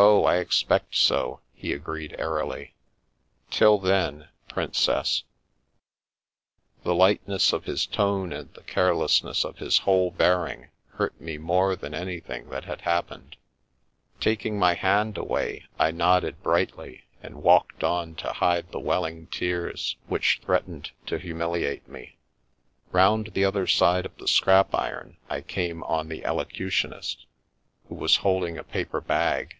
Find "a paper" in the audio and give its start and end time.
28.56-29.02